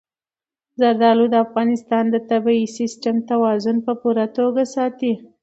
زردالو 0.79 1.25
د 1.31 1.35
افغانستان 1.45 2.03
د 2.09 2.15
طبعي 2.29 2.65
سیسټم 2.77 3.15
توازن 3.31 3.77
په 3.85 3.93
پوره 4.01 4.25
توګه 4.37 4.63
ساتي. 4.75 5.13